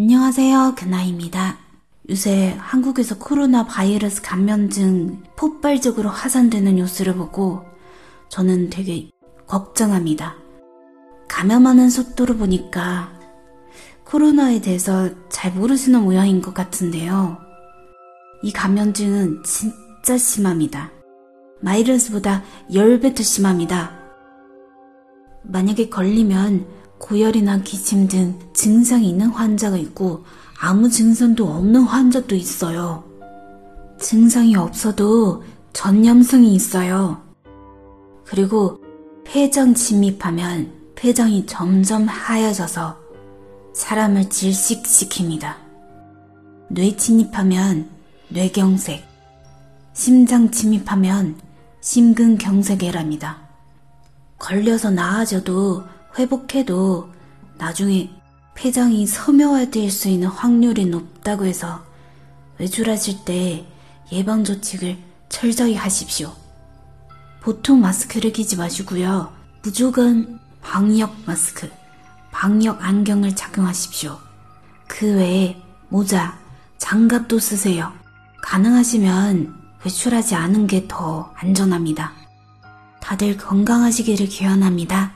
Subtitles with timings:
[0.00, 0.74] 안녕하세요.
[0.76, 1.58] 그나입니다.
[2.08, 7.64] 요새 한국에서 코로나 바이러스 감염증 폭발적으로 확산되는 뉴스를 보고
[8.28, 9.10] 저는 되게
[9.48, 10.36] 걱정합니다.
[11.26, 13.12] 감염하는 속도를 보니까
[14.04, 17.36] 코로나에 대해서 잘 모르시는 모양인 것 같은데요.
[18.44, 20.92] 이 감염증은 진짜 심합니다.
[21.64, 23.98] 바이러스보다 10배 더 심합니다.
[25.42, 26.68] 만약에 걸리면
[26.98, 28.38] 고열이나 기침 등
[28.68, 30.24] 증상이 있는 환자가 있고
[30.60, 33.02] 아무 증상도 없는 환자도 있어요.
[33.98, 37.22] 증상이 없어도 전염성이 있어요.
[38.26, 38.78] 그리고
[39.24, 42.98] 폐장 침입하면 폐장이 점점 하얘져서
[43.72, 45.54] 사람을 질식시킵니다.
[46.68, 47.88] 뇌 침입하면
[48.28, 49.02] 뇌경색,
[49.94, 51.40] 심장 침입하면
[51.80, 53.38] 심근경색이랍니다.
[54.38, 55.84] 걸려서 나아져도
[56.18, 57.08] 회복해도
[57.56, 58.17] 나중에
[58.58, 61.84] 폐장이 섬유화될 수 있는 확률이 높다고 해서
[62.58, 63.64] 외출하실 때
[64.10, 66.34] 예방조치를 철저히 하십시오.
[67.40, 69.32] 보통 마스크를 끼지 마시고요.
[69.62, 71.70] 무조건 방역 마스크,
[72.32, 74.18] 방역 안경을 착용하십시오.
[74.88, 75.56] 그 외에
[75.88, 76.36] 모자,
[76.78, 77.92] 장갑도 쓰세요.
[78.42, 82.12] 가능하시면 외출하지 않은 게 더 안전합니다.
[83.00, 85.12] 다들 건강하시기를 기원합니다.